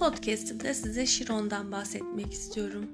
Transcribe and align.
podcastimde 0.00 0.74
size 0.74 1.06
Şiron'dan 1.06 1.72
bahsetmek 1.72 2.32
istiyorum. 2.32 2.84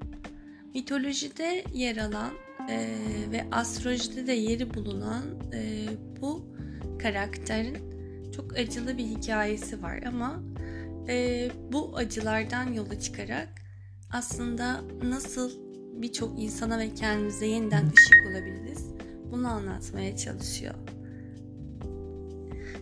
Mitolojide 0.73 1.63
yer 1.73 1.97
alan 1.97 2.31
e, 2.69 2.97
ve 3.31 3.45
astrolojide 3.51 4.27
de 4.27 4.33
yeri 4.33 4.73
bulunan 4.73 5.23
e, 5.53 5.87
bu 6.21 6.45
karakterin 7.01 7.77
çok 8.31 8.57
acılı 8.57 8.97
bir 8.97 9.03
hikayesi 9.03 9.81
var 9.81 10.03
ama 10.07 10.43
e, 11.07 11.47
bu 11.71 11.97
acılardan 11.97 12.73
yola 12.73 12.99
çıkarak 12.99 13.49
aslında 14.11 14.81
nasıl 15.03 15.51
birçok 16.01 16.39
insana 16.39 16.79
ve 16.79 16.93
kendimize 16.93 17.45
yeniden 17.45 17.85
ışık 17.85 18.17
olabiliriz 18.31 18.85
bunu 19.31 19.47
anlatmaya 19.47 20.17
çalışıyor. 20.17 20.75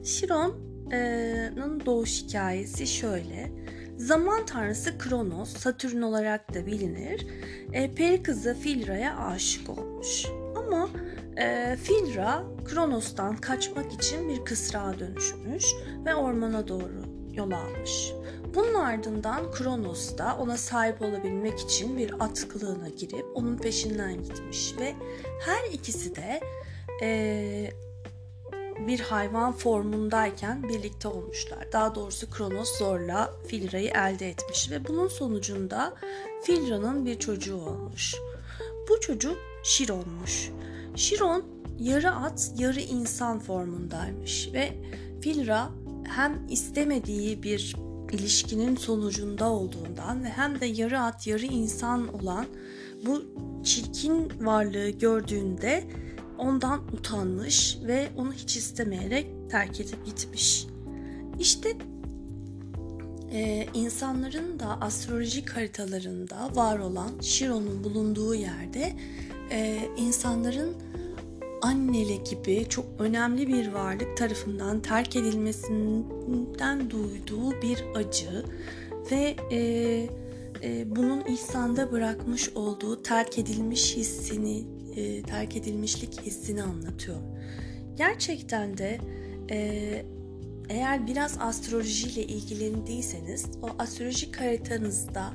Şiron'un 0.04 1.86
doğuş 1.86 2.24
hikayesi 2.24 2.88
şöyle. 2.88 3.52
Zaman 3.98 4.46
tanrısı 4.46 4.98
Kronos, 4.98 5.58
Satürn 5.58 6.02
olarak 6.02 6.54
da 6.54 6.66
bilinir, 6.66 7.28
e, 7.74 7.96
peri 7.96 8.24
kızı 8.24 8.54
Filra'ya 8.54 9.18
aşık 9.18 9.70
olmuş. 9.70 10.26
Ama 10.56 10.90
e, 11.38 11.76
Filra 11.84 12.44
Kronos'tan 12.66 13.38
kaçmak 13.38 13.94
için 13.94 14.30
bir 14.30 14.46
kısrağa 14.46 15.00
dönüşmüş 15.00 15.66
ve 16.06 16.16
ormana 16.16 16.68
doğru 16.68 17.02
yol 17.34 17.52
almış. 17.52 18.12
Bunun 18.56 18.74
ardından 18.74 19.52
Kronos 19.52 20.18
da 20.18 20.38
ona 20.40 20.58
sahip 20.58 21.02
olabilmek 21.02 21.60
için 21.60 21.98
bir 21.98 22.14
at 22.20 22.48
kılığına 22.48 22.90
girip 22.90 23.26
onun 23.36 23.58
peşinden 23.58 24.24
gitmiş 24.24 24.76
ve 24.80 24.94
her 25.46 25.72
ikisi 25.74 26.16
de 26.16 26.40
e, 27.02 27.72
bir 28.88 29.00
hayvan 29.00 29.54
formundayken 29.54 30.70
birlikte 30.70 31.08
olmuşlar. 31.08 31.72
Daha 31.72 31.96
doğrusu 31.96 32.30
Kronos 32.30 32.78
zorla 32.78 33.34
Filra'yı 33.48 33.90
elde 33.90 34.30
etmiş 34.30 34.72
ve 34.72 34.88
bunun 34.88 35.08
sonucunda 35.08 35.94
Filra'nın 36.44 37.06
bir 37.06 37.20
çocuğu 37.20 37.58
olmuş. 37.58 38.16
Bu 38.90 39.00
çocuk 39.00 39.38
Şiron'muş. 39.64 40.52
Şiron 40.96 41.44
yarı 41.80 42.12
at, 42.12 42.52
yarı 42.58 42.80
insan 42.80 43.40
formundaymış 43.40 44.50
ve 44.54 44.74
Filra 45.22 45.70
hem 46.04 46.48
istemediği 46.50 47.44
bir 47.44 47.76
ilişkinin 48.12 48.76
sonucunda 48.76 49.50
olduğundan 49.50 50.24
ve 50.24 50.30
hem 50.30 50.60
de 50.60 50.66
yarı 50.66 51.00
at, 51.00 51.28
yarı 51.28 51.46
insan 51.46 52.14
olan 52.14 52.46
bu 53.06 53.24
çirkin 53.64 54.32
varlığı 54.42 54.90
gördüğünde 54.90 55.84
ondan 56.38 56.82
utanmış 56.94 57.78
ve 57.88 58.10
onu 58.18 58.34
hiç 58.34 58.58
istemeyerek 58.58 59.28
terk 59.50 59.80
edip 59.80 60.06
gitmiş. 60.06 60.68
İşte 61.40 61.70
e, 63.32 63.68
insanların 63.74 64.60
da 64.60 64.82
astrolojik 64.82 65.50
haritalarında 65.50 66.56
var 66.56 66.80
olan 66.80 67.12
Şiron'un 67.22 67.84
bulunduğu 67.84 68.36
yerde 68.36 68.94
e, 69.52 69.90
insanların 69.98 70.76
annele 71.62 72.16
gibi 72.16 72.66
çok 72.70 72.86
önemli 73.00 73.48
bir 73.48 73.68
varlık 73.68 74.18
tarafından 74.18 74.80
terk 74.80 75.16
edilmesinden 75.16 76.90
duyduğu 76.90 77.62
bir 77.62 77.84
acı 77.96 78.46
ve 79.12 79.36
e, 79.52 79.60
e, 80.64 80.96
bunun 80.96 81.26
insanda 81.26 81.92
bırakmış 81.92 82.50
olduğu 82.50 83.04
terk 83.04 83.40
edilmiş 83.40 83.96
hissini 83.96 84.75
e, 84.96 85.22
terk 85.22 85.58
edilmişlik 85.58 86.22
hissini 86.22 86.64
anlatıyor. 86.64 87.18
Gerçekten 87.96 88.78
de 88.78 89.00
e, 89.52 90.06
eğer 90.70 91.08
biraz 91.08 91.38
astrolojiyle 91.40 92.24
ilgilendiyseniz 92.24 93.46
o 93.62 93.70
astrolojik 93.80 94.42
haritanızda 94.42 95.34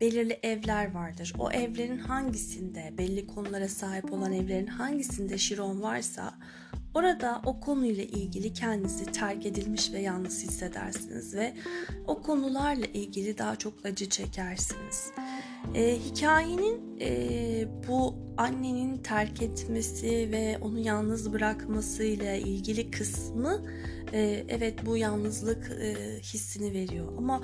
belirli 0.00 0.38
evler 0.42 0.94
vardır. 0.94 1.32
O 1.38 1.50
evlerin 1.50 1.98
hangisinde 1.98 2.92
belli 2.98 3.26
konulara 3.26 3.68
sahip 3.68 4.12
olan 4.12 4.32
evlerin 4.32 4.66
hangisinde 4.66 5.38
Şiron 5.38 5.82
varsa 5.82 6.34
orada 6.94 7.42
o 7.46 7.60
konuyla 7.60 8.04
ilgili 8.04 8.52
kendinizi 8.52 9.04
terk 9.04 9.46
edilmiş 9.46 9.92
ve 9.92 10.00
yalnız 10.00 10.42
hissedersiniz 10.42 11.34
ve 11.34 11.54
o 12.06 12.22
konularla 12.22 12.86
ilgili 12.86 13.38
daha 13.38 13.56
çok 13.56 13.86
acı 13.86 14.08
çekersiniz. 14.08 15.10
E, 15.74 15.98
hikayenin 15.98 17.00
e, 17.00 17.68
bu 17.88 18.14
annenin 18.36 18.96
terk 18.96 19.42
etmesi 19.42 20.28
ve 20.32 20.58
onu 20.60 20.78
yalnız 20.78 21.32
bırakmasıyla 21.32 22.34
ilgili 22.34 22.90
kısmı 22.90 23.62
e, 24.12 24.44
evet 24.48 24.86
bu 24.86 24.96
yalnızlık 24.96 25.70
e, 25.70 26.18
hissini 26.22 26.72
veriyor. 26.72 27.12
Ama 27.18 27.40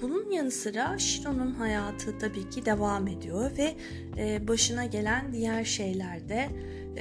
bunun 0.00 0.30
yanı 0.30 0.50
sıra 0.50 0.98
Shiro'nun 0.98 1.50
hayatı 1.50 2.18
tabii 2.18 2.50
ki 2.50 2.64
devam 2.64 3.08
ediyor 3.08 3.50
ve 3.58 3.74
e, 4.18 4.48
başına 4.48 4.84
gelen 4.84 5.32
diğer 5.32 5.64
şeyler 5.64 6.28
de 6.28 6.48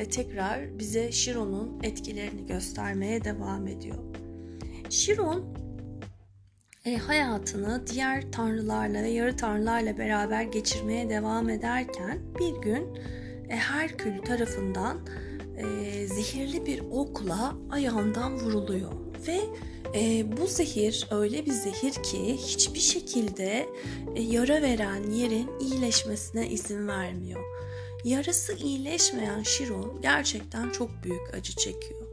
tekrar 0.06 0.80
bize 0.80 1.12
Shiro'nun 1.12 1.80
etkilerini 1.84 2.46
göstermeye 2.46 3.24
devam 3.24 3.68
ediyor. 3.68 3.98
Shiron 4.90 5.58
e, 6.86 6.98
hayatını 6.98 7.88
diğer 7.88 8.32
tanrılarla 8.32 9.04
ve 9.04 9.10
yarı 9.10 9.38
tanrılarla 9.38 9.98
beraber 9.98 10.44
geçirmeye 10.44 11.10
devam 11.10 11.50
ederken 11.50 12.20
bir 12.40 12.62
gün 12.62 12.96
e, 13.50 13.56
Herkül 13.56 14.22
tarafından 14.22 14.98
e, 15.58 16.08
zehirli 16.08 16.66
bir 16.66 16.80
okla 16.92 17.56
ayağından 17.70 18.36
vuruluyor 18.36 18.92
ve 19.28 19.40
e, 19.96 20.26
bu 20.38 20.48
zehir 20.48 21.08
öyle 21.12 21.46
bir 21.46 21.52
zehir 21.52 21.94
ki 21.94 22.38
hiçbir 22.38 22.80
şekilde 22.80 23.66
e, 24.16 24.22
yara 24.22 24.62
veren 24.62 25.12
yerin 25.12 25.50
iyileşmesine 25.60 26.50
izin 26.50 26.88
vermiyor. 26.88 27.57
Yarası 28.04 28.54
iyileşmeyen 28.54 29.44
Şiron 29.44 30.02
gerçekten 30.02 30.70
çok 30.70 31.04
büyük 31.04 31.34
acı 31.34 31.56
çekiyor 31.56 32.08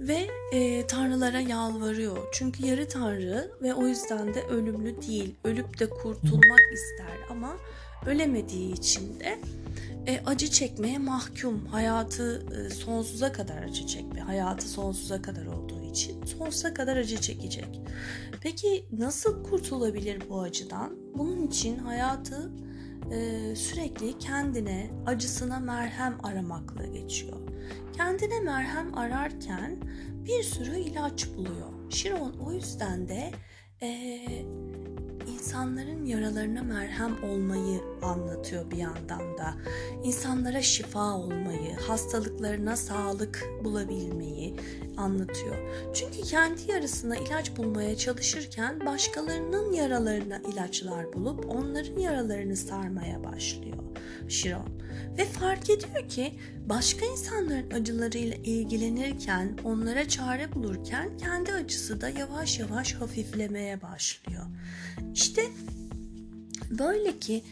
ve 0.00 0.26
e, 0.52 0.86
tanrılara 0.86 1.40
yalvarıyor. 1.40 2.28
Çünkü 2.32 2.66
yarı 2.66 2.88
tanrı 2.88 3.50
ve 3.62 3.74
o 3.74 3.86
yüzden 3.86 4.34
de 4.34 4.42
ölümlü 4.42 5.02
değil. 5.02 5.34
Ölüp 5.44 5.78
de 5.78 5.90
kurtulmak 5.90 6.60
ister 6.74 7.18
ama 7.30 7.56
ölemediği 8.06 8.72
için 8.72 9.20
de 9.20 9.38
e, 10.06 10.20
acı 10.26 10.50
çekmeye 10.50 10.98
mahkum. 10.98 11.66
Hayatı 11.66 12.46
e, 12.56 12.70
sonsuza 12.70 13.32
kadar 13.32 13.62
acı 13.62 13.86
çekme. 13.86 14.20
Hayatı 14.20 14.68
sonsuza 14.68 15.22
kadar 15.22 15.46
olduğu 15.46 15.82
için 15.82 16.24
sonsuza 16.24 16.74
kadar 16.74 16.96
acı 16.96 17.20
çekecek. 17.20 17.80
Peki 18.40 18.86
nasıl 18.92 19.44
kurtulabilir 19.44 20.22
bu 20.30 20.40
acıdan? 20.40 20.96
Bunun 21.14 21.46
için 21.46 21.78
hayatı 21.78 22.50
e, 23.12 23.56
sürekli 23.56 24.18
kendine 24.18 24.90
acısına 25.06 25.60
merhem 25.60 26.18
aramakla 26.22 26.86
geçiyor. 26.86 27.36
Kendine 27.96 28.40
merhem 28.40 28.94
ararken 28.94 29.76
bir 30.26 30.42
sürü 30.42 30.78
ilaç 30.78 31.28
buluyor. 31.36 31.90
Şiron 31.90 32.34
o 32.46 32.52
yüzden 32.52 33.08
de 33.08 33.30
e, 33.82 34.20
insanların 35.34 36.06
yaralarına 36.06 36.62
merhem 36.62 37.24
olmayı 37.24 37.80
anlatıyor 38.02 38.70
bir 38.70 38.76
yandan 38.76 39.38
da. 39.38 39.54
İnsanlara 40.04 40.62
şifa 40.62 41.12
olmayı, 41.12 41.76
hastalıklarına 41.76 42.76
sağlık 42.76 43.44
bulabilmeyi 43.64 44.56
anlatıyor. 44.96 45.56
Çünkü 45.94 46.22
kendi 46.22 46.70
yarasına 46.70 47.16
ilaç 47.16 47.56
bulmaya 47.56 47.96
çalışırken 47.96 48.86
başkalarının 48.86 49.72
yaralarına 49.72 50.38
ilaçlar 50.52 51.12
bulup 51.12 51.50
onların 51.50 52.00
yaralarını 52.00 52.56
sarmaya 52.56 53.24
başlıyor 53.24 53.87
Şiron. 54.28 54.68
Ve 55.18 55.24
fark 55.24 55.70
ediyor 55.70 56.08
ki 56.08 56.34
başka 56.66 57.06
insanların 57.06 57.70
acılarıyla 57.70 58.36
ilgilenirken, 58.36 59.58
onlara 59.64 60.08
çare 60.08 60.52
bulurken 60.52 61.16
kendi 61.16 61.52
acısı 61.52 62.00
da 62.00 62.08
yavaş 62.08 62.58
yavaş 62.58 62.94
hafiflemeye 62.94 63.82
başlıyor. 63.82 64.46
İşte 65.14 65.42
böyle 66.70 67.18
ki 67.18 67.44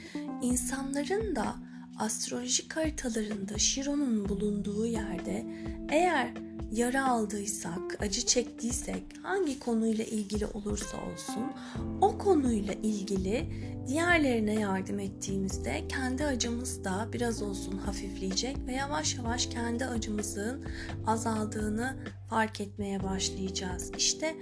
insanların 0.42 1.36
da 1.36 1.56
astrolojik 1.98 2.76
haritalarında 2.76 3.58
Şiron'un 3.58 4.28
bulunduğu 4.28 4.86
yerde 4.86 5.46
eğer 5.90 6.45
yara 6.72 7.08
aldıysak, 7.08 7.96
acı 8.00 8.26
çektiysek, 8.26 9.02
hangi 9.22 9.58
konuyla 9.58 10.04
ilgili 10.04 10.46
olursa 10.46 10.96
olsun 10.96 11.52
o 12.00 12.18
konuyla 12.18 12.74
ilgili 12.74 13.46
diğerlerine 13.88 14.54
yardım 14.54 14.98
ettiğimizde 14.98 15.88
kendi 15.88 16.24
acımız 16.24 16.84
da 16.84 17.08
biraz 17.12 17.42
olsun 17.42 17.78
hafifleyecek 17.78 18.56
ve 18.66 18.72
yavaş 18.72 19.16
yavaş 19.16 19.46
kendi 19.46 19.84
acımızın 19.86 20.64
azaldığını 21.06 21.96
fark 22.30 22.60
etmeye 22.60 23.02
başlayacağız. 23.02 23.92
İşte 23.98 24.36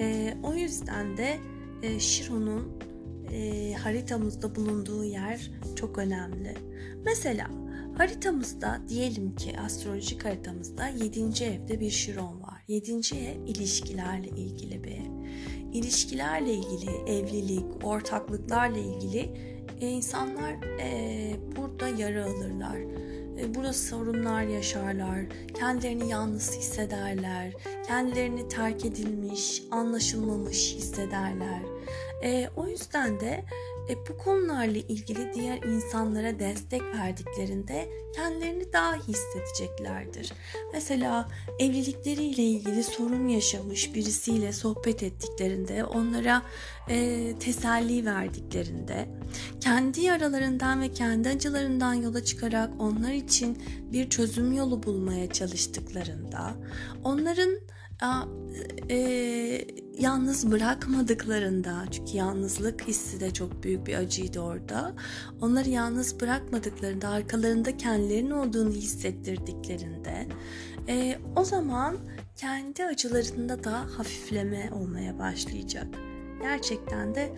e, 0.00 0.36
o 0.42 0.54
yüzden 0.54 1.16
de 1.16 1.38
e, 1.82 2.00
Şiron'un 2.00 2.78
e, 3.32 3.72
haritamızda 3.74 4.54
bulunduğu 4.54 5.04
yer 5.04 5.50
çok 5.76 5.98
önemli. 5.98 6.54
Mesela 7.04 7.50
Haritamızda 7.98 8.80
diyelim 8.88 9.36
ki 9.36 9.60
astrolojik 9.60 10.24
haritamızda 10.24 10.88
7. 10.88 11.44
evde 11.44 11.80
bir 11.80 11.90
Şiron 11.90 12.42
var. 12.42 12.62
7. 12.68 12.92
ev 12.92 13.46
ilişkilerle 13.46 14.28
ilgili 14.28 14.84
bir 14.84 14.90
ev. 14.90 15.10
İlişkilerle 15.72 16.54
ilgili, 16.54 16.90
evlilik, 16.90 17.64
ortaklıklarla 17.84 18.78
ilgili 18.78 19.30
e, 19.80 19.88
insanlar 19.88 20.52
e, 20.80 21.36
burada 21.56 21.88
yara 21.88 22.24
alırlar. 22.24 22.78
E, 23.40 23.54
burada 23.54 23.72
sorunlar 23.72 24.42
yaşarlar, 24.42 25.24
kendilerini 25.54 26.10
yalnız 26.10 26.56
hissederler, 26.56 27.52
kendilerini 27.86 28.48
terk 28.48 28.84
edilmiş, 28.84 29.62
anlaşılmamış 29.70 30.74
hissederler. 30.74 31.62
E, 32.24 32.48
o 32.56 32.66
yüzden 32.66 33.20
de 33.20 33.44
e, 33.88 33.96
bu 34.08 34.18
konularla 34.18 34.78
ilgili 34.78 35.34
diğer 35.34 35.62
insanlara 35.62 36.38
destek 36.38 36.82
verdiklerinde 36.82 37.88
kendilerini 38.16 38.72
daha 38.72 38.96
iyi 38.96 39.08
hissedeceklerdir. 39.08 40.32
Mesela 40.72 41.28
evlilikleriyle 41.58 42.42
ilgili 42.42 42.84
sorun 42.84 43.28
yaşamış 43.28 43.94
birisiyle 43.94 44.52
sohbet 44.52 45.02
ettiklerinde, 45.02 45.84
onlara 45.84 46.42
e, 46.88 47.34
teselli 47.40 48.06
verdiklerinde, 48.06 49.08
kendi 49.60 50.00
yaralarından 50.00 50.80
ve 50.80 50.92
kendi 50.92 51.28
acılarından 51.28 51.94
yola 51.94 52.24
çıkarak 52.24 52.70
onlar 52.78 53.12
için 53.12 53.62
bir 53.92 54.10
çözüm 54.10 54.52
yolu 54.52 54.82
bulmaya 54.82 55.32
çalıştıklarında, 55.32 56.54
onların 57.04 57.50
e, 58.90 58.96
yalnız 59.98 60.50
bırakmadıklarında 60.50 61.84
çünkü 61.90 62.16
yalnızlık 62.16 62.88
hissi 62.88 63.20
de 63.20 63.30
çok 63.30 63.62
büyük 63.62 63.86
bir 63.86 63.94
acıydı 63.94 64.40
orada. 64.40 64.94
Onları 65.40 65.68
yalnız 65.68 66.20
bırakmadıklarında 66.20 67.08
arkalarında 67.08 67.76
kendilerinin 67.76 68.30
olduğunu 68.30 68.70
hissettirdiklerinde 68.70 70.26
e, 70.88 71.18
o 71.36 71.44
zaman 71.44 71.96
kendi 72.36 72.84
acılarında 72.84 73.64
da 73.64 73.72
hafifleme 73.72 74.70
olmaya 74.72 75.18
başlayacak. 75.18 75.86
Gerçekten 76.42 77.14
de 77.14 77.32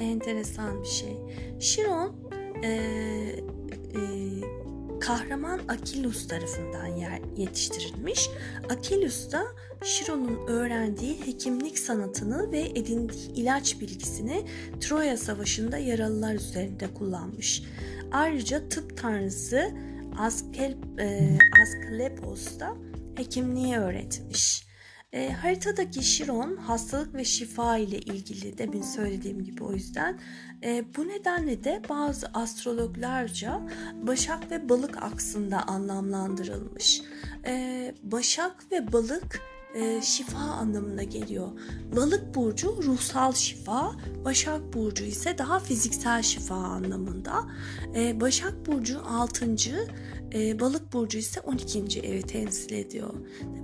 enteresan 0.00 0.82
bir 0.82 0.88
şey. 0.88 1.16
Chiron 1.60 2.16
e, 2.62 2.68
e, 2.68 4.00
kahraman 5.00 5.60
Akilus 5.68 6.28
tarafından 6.28 6.86
yetiştirilmiş. 7.36 8.30
Akilus 8.70 9.32
da 9.32 9.44
Chiron'un 9.84 10.46
öğrendiği 10.46 11.26
hekimlik 11.26 11.78
sanatını 11.78 12.52
ve 12.52 12.60
edindiği 12.60 13.32
ilaç 13.32 13.80
bilgisini 13.80 14.44
Troya 14.80 15.16
Savaşı'nda 15.16 15.78
yaralılar 15.78 16.34
üzerinde 16.34 16.94
kullanmış. 16.94 17.62
Ayrıca 18.12 18.68
tıp 18.68 18.96
tanrısı 18.96 19.70
Askel, 20.18 20.76
e, 20.98 21.38
Asklepos 21.62 22.60
da 22.60 22.76
hekimliği 23.14 23.76
öğretmiş. 23.76 24.63
E, 25.14 25.32
haritadaki 25.32 26.02
Şiron 26.02 26.56
hastalık 26.56 27.14
ve 27.14 27.24
şifa 27.24 27.76
ile 27.76 27.98
ilgili 27.98 28.58
demin 28.58 28.82
söylediğim 28.82 29.44
gibi 29.44 29.64
o 29.64 29.72
yüzden 29.72 30.18
e, 30.64 30.84
bu 30.96 31.08
nedenle 31.08 31.64
de 31.64 31.82
bazı 31.88 32.26
astrologlarca 32.26 33.60
Başak 34.02 34.50
ve 34.50 34.68
Balık 34.68 35.02
aksında 35.02 35.62
anlamlandırılmış. 35.62 37.02
E, 37.46 37.94
Başak 38.02 38.72
ve 38.72 38.92
Balık 38.92 39.40
e, 39.74 40.02
şifa 40.02 40.38
anlamına 40.38 41.02
geliyor. 41.02 41.48
Balık 41.96 42.34
burcu 42.34 42.82
ruhsal 42.82 43.32
şifa, 43.32 43.92
Başak 44.24 44.72
burcu 44.72 45.04
ise 45.04 45.38
daha 45.38 45.58
fiziksel 45.58 46.22
şifa 46.22 46.54
anlamında. 46.54 47.44
E, 47.94 48.20
Başak 48.20 48.66
burcu 48.66 49.00
6. 49.06 49.56
E, 50.34 50.60
balık 50.60 50.92
burcu 50.92 51.18
ise 51.18 51.40
12. 51.40 52.00
evi 52.00 52.22
temsil 52.22 52.72
ediyor. 52.72 53.14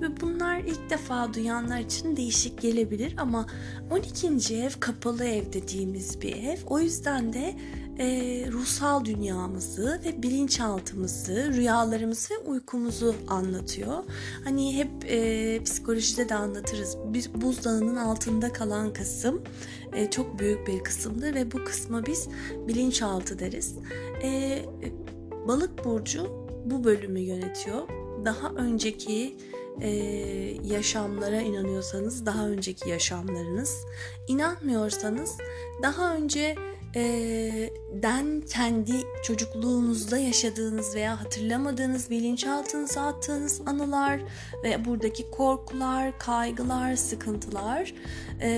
Tabi 0.00 0.20
bunlar 0.20 0.58
ilk 0.58 0.90
defa 0.90 1.34
duyanlar 1.34 1.80
için 1.80 2.16
değişik 2.16 2.60
gelebilir 2.60 3.14
ama 3.18 3.46
12. 3.90 4.54
ev 4.54 4.70
kapalı 4.80 5.24
ev 5.24 5.52
dediğimiz 5.52 6.20
bir 6.20 6.36
ev. 6.36 6.58
O 6.66 6.80
yüzden 6.80 7.32
de 7.32 7.56
e, 7.98 8.06
ruhsal 8.52 9.04
dünyamızı 9.04 10.00
ve 10.04 10.22
bilinçaltımızı, 10.22 11.52
rüyalarımızı 11.52 12.34
ve 12.34 12.38
uykumuzu 12.38 13.14
anlatıyor. 13.28 14.04
Hani 14.44 14.76
hep 14.76 14.90
e, 15.04 15.60
psikolojide 15.64 16.28
de 16.28 16.34
anlatırız. 16.34 16.96
Bir 17.04 17.30
buzdağının 17.34 17.96
altında 17.96 18.52
kalan 18.52 18.92
kısım 18.92 19.42
e, 19.92 20.10
çok 20.10 20.38
büyük 20.38 20.66
bir 20.66 20.84
kısımdır 20.84 21.34
ve 21.34 21.52
bu 21.52 21.64
kısma 21.64 22.06
biz 22.06 22.28
bilinçaltı 22.68 23.38
deriz. 23.38 23.74
E, 24.22 24.62
balık 25.48 25.84
burcu 25.84 26.39
bu 26.64 26.84
bölümü 26.84 27.20
yönetiyor. 27.20 27.88
Daha 28.24 28.48
önceki 28.48 29.36
e, 29.80 29.88
yaşamlara 30.64 31.40
inanıyorsanız 31.40 32.26
daha 32.26 32.48
önceki 32.48 32.88
yaşamlarınız, 32.88 33.76
inanmıyorsanız 34.28 35.36
daha 35.82 36.14
önce 36.14 36.56
e, 36.94 37.02
den 38.02 38.40
kendi 38.40 38.92
çocukluğunuzda 39.22 40.18
yaşadığınız 40.18 40.94
veya 40.94 41.20
hatırlamadığınız 41.20 42.10
bilinçaltınıza 42.10 43.06
attığınız 43.06 43.60
anılar 43.66 44.20
ve 44.64 44.84
buradaki 44.84 45.30
korkular, 45.30 46.18
kaygılar, 46.18 46.96
sıkıntılar 46.96 47.94
e, 48.40 48.50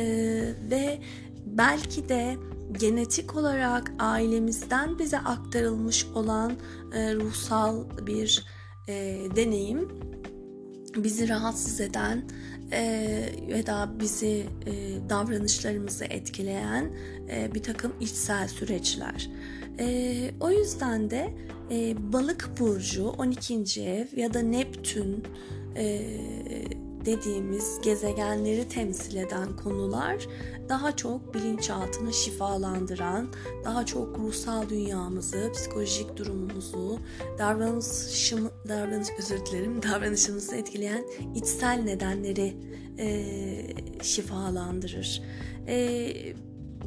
ve 0.70 0.98
belki 1.46 2.08
de 2.08 2.37
genetik 2.73 3.37
olarak 3.37 3.93
ailemizden 3.99 4.99
bize 4.99 5.19
aktarılmış 5.19 6.06
olan 6.14 6.53
e, 6.93 7.14
ruhsal 7.14 7.85
bir 8.06 8.47
e, 8.88 9.19
deneyim 9.37 9.88
bizi 10.97 11.29
rahatsız 11.29 11.81
eden 11.81 12.23
e, 12.73 12.82
ya 13.49 13.67
da 13.67 13.91
bizi 14.00 14.47
e, 14.67 14.73
davranışlarımızı 15.09 16.05
etkileyen 16.05 16.91
e, 17.31 17.55
bir 17.55 17.62
takım 17.62 17.93
içsel 18.00 18.49
süreçler. 18.49 19.31
E, 19.79 20.31
o 20.41 20.50
yüzden 20.50 21.11
de 21.11 21.35
e, 21.70 21.94
balık 22.12 22.50
burcu 22.61 23.08
12. 23.08 23.82
ev 23.82 24.06
ya 24.17 24.35
da 24.35 24.41
Neptün 24.41 25.25
e, 25.76 25.85
dediğimiz 27.04 27.81
gezegenleri 27.82 28.69
temsil 28.69 29.16
eden 29.16 29.56
konular 29.56 30.26
daha 30.69 30.96
çok 30.96 31.34
bilinçaltını 31.34 32.12
şifalandıran, 32.12 33.28
daha 33.64 33.87
çok 33.87 34.19
ruhsal 34.19 34.69
dünyamızı, 34.69 35.50
psikolojik 35.54 36.16
durumumuzu, 36.16 36.99
davranışım, 37.38 38.50
davranış 38.69 39.08
özür 39.19 39.46
dilerim, 39.46 39.82
davranışımızı 39.93 40.56
etkileyen 40.56 41.04
içsel 41.34 41.82
nedenleri 41.84 42.56
e, 42.98 44.03
şifalandırır. 44.03 45.22
E, 45.69 46.12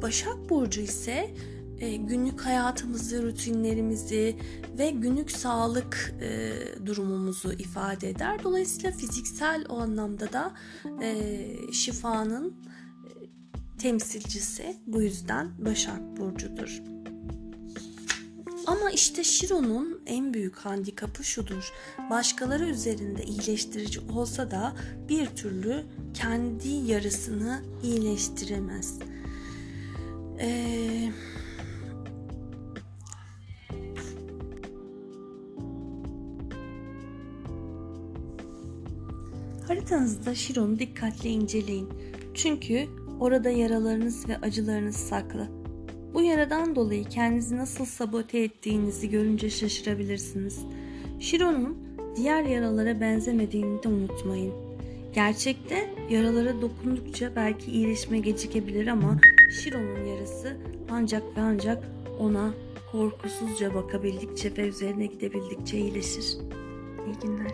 Başak 0.02 0.50
Burcu 0.50 0.80
ise 0.80 1.30
günlük 1.80 2.40
hayatımızı, 2.40 3.22
rutinlerimizi 3.22 4.36
ve 4.78 4.90
günlük 4.90 5.30
sağlık 5.30 6.14
e, 6.20 6.52
durumumuzu 6.86 7.52
ifade 7.52 8.08
eder. 8.10 8.42
Dolayısıyla 8.42 8.92
fiziksel 8.92 9.64
o 9.68 9.78
anlamda 9.78 10.32
da 10.32 10.54
e, 11.02 11.46
şifanın 11.72 12.48
e, 12.48 13.10
temsilcisi 13.78 14.76
bu 14.86 15.02
yüzden 15.02 15.50
Başak 15.58 16.16
Burcu'dur. 16.16 16.82
Ama 18.66 18.90
işte 18.90 19.24
Şiro'nun 19.24 20.00
en 20.06 20.34
büyük 20.34 20.56
handikapı 20.56 21.24
şudur. 21.24 21.72
Başkaları 22.10 22.66
üzerinde 22.66 23.24
iyileştirici 23.24 24.00
olsa 24.00 24.50
da 24.50 24.76
bir 25.08 25.26
türlü 25.26 25.84
kendi 26.14 26.68
yarısını 26.68 27.62
iyileştiremez. 27.82 28.98
Eee 30.40 31.12
Haritanızda 39.68 40.34
Şiron'u 40.34 40.78
dikkatle 40.78 41.30
inceleyin. 41.30 41.88
Çünkü 42.34 42.86
orada 43.20 43.50
yaralarınız 43.50 44.28
ve 44.28 44.36
acılarınız 44.36 44.96
saklı. 44.96 45.48
Bu 46.14 46.22
yaradan 46.22 46.76
dolayı 46.76 47.04
kendinizi 47.04 47.56
nasıl 47.56 47.84
sabote 47.84 48.38
ettiğinizi 48.38 49.10
görünce 49.10 49.50
şaşırabilirsiniz. 49.50 50.60
Şiron'un 51.20 51.78
diğer 52.16 52.42
yaralara 52.42 53.00
benzemediğini 53.00 53.82
de 53.82 53.88
unutmayın. 53.88 54.54
Gerçekte 55.14 55.94
yaralara 56.10 56.62
dokundukça 56.62 57.36
belki 57.36 57.70
iyileşme 57.70 58.18
gecikebilir 58.18 58.86
ama 58.86 59.18
Şiron'un 59.50 60.04
yarası 60.04 60.56
ancak 60.90 61.22
ve 61.36 61.40
ancak 61.40 61.84
ona 62.18 62.54
korkusuzca 62.92 63.74
bakabildikçe 63.74 64.56
ve 64.56 64.68
üzerine 64.68 65.06
gidebildikçe 65.06 65.78
iyileşir. 65.78 66.36
İyi 67.06 67.14
günler. 67.22 67.52